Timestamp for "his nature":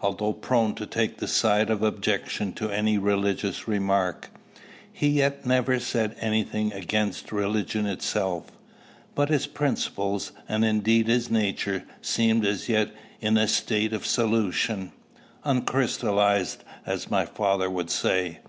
11.06-11.84